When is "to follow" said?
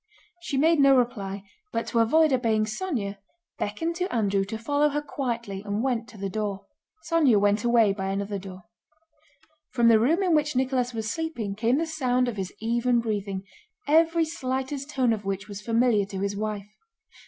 4.45-4.89